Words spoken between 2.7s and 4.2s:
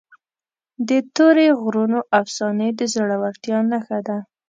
د زړورتیا نښه ده.